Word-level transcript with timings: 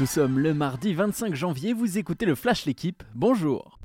Nous 0.00 0.06
sommes 0.06 0.40
le 0.40 0.54
mardi 0.54 0.92
25 0.92 1.36
janvier, 1.36 1.72
vous 1.72 1.98
écoutez 1.98 2.26
le 2.26 2.34
Flash 2.34 2.66
L'équipe, 2.66 3.04
bonjour 3.14 3.78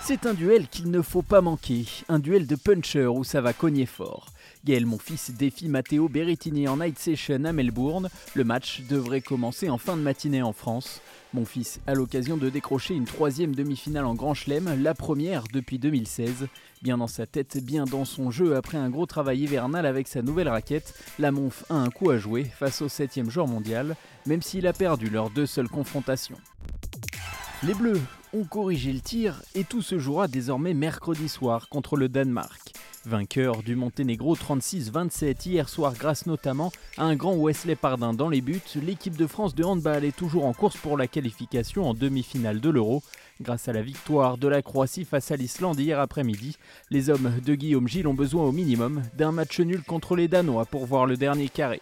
C'est 0.00 0.24
un 0.24 0.32
duel 0.32 0.66
qu'il 0.66 0.90
ne 0.90 1.02
faut 1.02 1.20
pas 1.20 1.42
manquer, 1.42 1.84
un 2.08 2.18
duel 2.18 2.46
de 2.46 2.56
puncher 2.56 3.04
où 3.04 3.22
ça 3.22 3.42
va 3.42 3.52
cogner 3.52 3.84
fort. 3.84 4.33
Gaël 4.64 4.86
Monfils 4.86 5.34
défie 5.36 5.68
Matteo 5.68 6.08
Berrettini 6.08 6.66
en 6.68 6.78
night 6.78 6.98
session 6.98 7.44
à 7.44 7.52
Melbourne. 7.52 8.08
Le 8.34 8.44
match 8.44 8.82
devrait 8.88 9.20
commencer 9.20 9.68
en 9.68 9.76
fin 9.76 9.96
de 9.96 10.02
matinée 10.02 10.42
en 10.42 10.54
France. 10.54 11.02
Monfils 11.34 11.80
a 11.86 11.94
l'occasion 11.94 12.38
de 12.38 12.48
décrocher 12.48 12.94
une 12.94 13.04
troisième 13.04 13.54
demi-finale 13.54 14.06
en 14.06 14.14
Grand 14.14 14.32
Chelem, 14.32 14.82
la 14.82 14.94
première 14.94 15.44
depuis 15.52 15.78
2016. 15.78 16.48
Bien 16.82 16.96
dans 16.96 17.08
sa 17.08 17.26
tête, 17.26 17.58
bien 17.62 17.84
dans 17.84 18.06
son 18.06 18.30
jeu, 18.30 18.56
après 18.56 18.78
un 18.78 18.88
gros 18.88 19.06
travail 19.06 19.40
hivernal 19.40 19.84
avec 19.84 20.08
sa 20.08 20.22
nouvelle 20.22 20.48
raquette, 20.48 20.94
la 21.18 21.30
Monf 21.30 21.64
a 21.68 21.74
un 21.74 21.90
coup 21.90 22.10
à 22.10 22.18
jouer 22.18 22.44
face 22.44 22.80
au 22.80 22.88
7 22.88 23.28
joueur 23.28 23.48
mondial, 23.48 23.96
même 24.26 24.42
s'il 24.42 24.66
a 24.66 24.72
perdu 24.72 25.10
leurs 25.10 25.30
deux 25.30 25.46
seules 25.46 25.68
confrontations. 25.68 26.38
Les 27.62 27.74
Bleus 27.74 28.00
ont 28.34 28.44
corrigé 28.44 28.92
le 28.92 29.00
tir 29.00 29.42
et 29.54 29.64
tout 29.64 29.80
se 29.80 29.98
jouera 29.98 30.28
désormais 30.28 30.74
mercredi 30.74 31.28
soir 31.28 31.68
contre 31.68 31.96
le 31.96 32.08
Danemark. 32.08 32.72
Vainqueur 33.06 33.62
du 33.62 33.76
Monténégro 33.76 34.34
36-27 34.34 35.48
hier 35.48 35.68
soir 35.68 35.92
grâce 35.94 36.26
notamment 36.26 36.72
à 36.96 37.04
un 37.04 37.16
grand 37.16 37.36
Wesley 37.36 37.76
Pardin 37.76 38.12
dans 38.12 38.28
les 38.28 38.40
buts, 38.40 38.62
l'équipe 38.82 39.16
de 39.16 39.26
France 39.26 39.54
de 39.54 39.62
handball 39.62 40.04
est 40.04 40.16
toujours 40.16 40.46
en 40.46 40.52
course 40.52 40.76
pour 40.76 40.96
la 40.96 41.06
qualification 41.06 41.88
en 41.88 41.94
demi-finale 41.94 42.60
de 42.60 42.70
l'Euro. 42.70 43.02
Grâce 43.40 43.68
à 43.68 43.72
la 43.72 43.82
victoire 43.82 44.38
de 44.38 44.48
la 44.48 44.62
Croatie 44.62 45.04
face 45.04 45.30
à 45.30 45.36
l'Islande 45.36 45.78
hier 45.78 46.00
après-midi, 46.00 46.56
les 46.90 47.10
hommes 47.10 47.32
de 47.44 47.54
Guillaume 47.54 47.88
Gilles 47.88 48.06
ont 48.06 48.14
besoin 48.14 48.44
au 48.44 48.52
minimum 48.52 49.02
d'un 49.16 49.32
match 49.32 49.60
nul 49.60 49.82
contre 49.82 50.16
les 50.16 50.28
Danois 50.28 50.64
pour 50.64 50.86
voir 50.86 51.06
le 51.06 51.16
dernier 51.16 51.48
carré. 51.48 51.80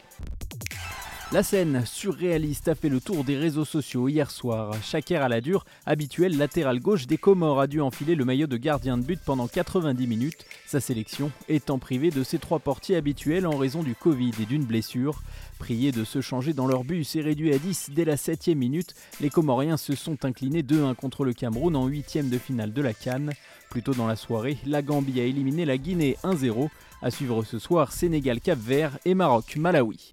La 1.32 1.42
scène 1.42 1.84
surréaliste 1.86 2.68
a 2.68 2.74
fait 2.74 2.91
le 2.91 3.00
tour 3.00 3.25
des 3.25 3.38
réseaux 3.38 3.64
sociaux 3.64 4.06
hier 4.06 4.30
soir. 4.30 4.75
Chaker 4.83 5.22
à 5.22 5.30
la 5.30 5.41
dure, 5.41 5.64
habituel 5.86 6.36
latéral 6.36 6.78
gauche 6.78 7.06
des 7.06 7.16
Comores, 7.16 7.58
a 7.58 7.66
dû 7.66 7.80
enfiler 7.80 8.14
le 8.14 8.27
maillot 8.27 8.47
de 8.47 8.58
gardien 8.58 8.98
de 8.98 9.02
but 9.02 9.19
pendant 9.24 9.48
90 9.48 10.06
minutes, 10.06 10.44
sa 10.66 10.78
sélection 10.78 11.33
étant 11.48 11.78
privée 11.78 12.11
de 12.11 12.22
ses 12.22 12.39
trois 12.39 12.58
portiers 12.58 12.97
habituels 12.97 13.47
en 13.47 13.56
raison 13.56 13.83
du 13.83 13.94
Covid 13.94 14.33
et 14.42 14.44
d'une 14.44 14.66
blessure. 14.66 15.22
Priés 15.58 15.91
de 15.91 16.05
se 16.05 16.20
changer 16.20 16.52
dans 16.52 16.66
leur 16.66 16.84
bus 16.84 17.16
et 17.16 17.22
réduit 17.22 17.55
à 17.55 17.58
10 17.58 17.92
dès 17.94 18.05
la 18.05 18.19
7 18.19 18.48
minute, 18.48 18.94
les 19.22 19.30
Comoriens 19.30 19.78
se 19.78 19.94
sont 19.94 20.27
inclinés 20.27 20.62
2-1 20.62 20.94
contre 20.94 21.24
le 21.24 21.33
Cameroun 21.33 21.77
en 21.77 21.86
8 21.86 22.28
de 22.28 22.36
finale 22.36 22.74
de 22.74 22.83
la 22.83 22.92
Cannes. 22.92 23.33
Plus 23.70 23.83
tôt 23.83 23.94
dans 23.94 24.06
la 24.06 24.17
soirée, 24.17 24.58
la 24.67 24.83
Gambie 24.83 25.19
a 25.19 25.24
éliminé 25.24 25.64
la 25.64 25.78
Guinée 25.78 26.19
1-0. 26.24 26.69
À 27.00 27.11
suivre 27.11 27.42
ce 27.42 27.58
soir, 27.58 27.91
Sénégal-Cap-Vert 27.91 28.98
et 29.06 29.14
Maroc-Malawi. 29.14 30.12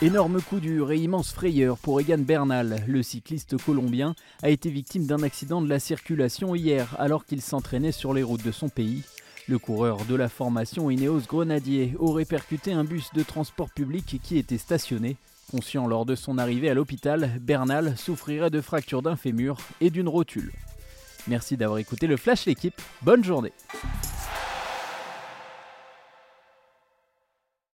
Énorme 0.00 0.40
coup 0.40 0.60
dur 0.60 0.92
et 0.92 0.98
immense 0.98 1.32
frayeur 1.32 1.76
pour 1.76 2.00
Egan 2.00 2.18
Bernal. 2.18 2.84
Le 2.86 3.02
cycliste 3.02 3.56
colombien 3.60 4.14
a 4.44 4.48
été 4.48 4.70
victime 4.70 5.06
d'un 5.06 5.24
accident 5.24 5.60
de 5.60 5.68
la 5.68 5.80
circulation 5.80 6.54
hier 6.54 6.94
alors 7.00 7.24
qu'il 7.24 7.42
s'entraînait 7.42 7.90
sur 7.90 8.14
les 8.14 8.22
routes 8.22 8.44
de 8.44 8.52
son 8.52 8.68
pays. 8.68 9.02
Le 9.48 9.58
coureur 9.58 10.04
de 10.04 10.14
la 10.14 10.28
formation 10.28 10.88
Ineos 10.88 11.22
Grenadier 11.26 11.96
aurait 11.98 12.26
percuté 12.26 12.70
un 12.70 12.84
bus 12.84 13.10
de 13.12 13.24
transport 13.24 13.70
public 13.70 14.20
qui 14.22 14.38
était 14.38 14.56
stationné. 14.56 15.16
Conscient 15.50 15.88
lors 15.88 16.06
de 16.06 16.14
son 16.14 16.38
arrivée 16.38 16.70
à 16.70 16.74
l'hôpital, 16.74 17.32
Bernal 17.40 17.98
souffrirait 17.98 18.50
de 18.50 18.60
fractures 18.60 19.02
d'un 19.02 19.16
fémur 19.16 19.56
et 19.80 19.90
d'une 19.90 20.08
rotule. 20.08 20.52
Merci 21.26 21.56
d'avoir 21.56 21.78
écouté 21.78 22.06
le 22.06 22.16
Flash 22.16 22.46
l'équipe. 22.46 22.80
Bonne 23.02 23.24
journée. 23.24 23.52